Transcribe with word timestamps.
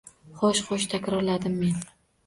Xoʻsh, 0.39 0.63
xoʻsh,– 0.71 0.87
takrorladim 0.95 1.57
men. 1.63 1.89